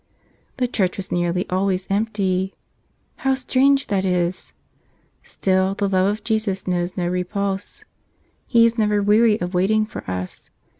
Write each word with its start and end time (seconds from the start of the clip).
The 0.57 0.67
church 0.67 0.97
was 0.97 1.11
nearly 1.11 1.47
always 1.51 1.85
empty. 1.87 2.55
How 3.17 3.35
strange 3.35 3.85
that 3.85 4.03
is. 4.03 4.51
Still 5.21 5.75
the 5.75 5.87
love 5.87 6.07
of 6.07 6.23
Jesus 6.23 6.65
knows 6.65 6.97
no 6.97 7.07
repulse. 7.07 7.85
He 8.47 8.65
is 8.65 8.79
never 8.79 9.03
weary 9.03 9.39
of 9.39 9.53
waiting 9.53 9.85
for 9.85 10.03
us. 10.09 10.49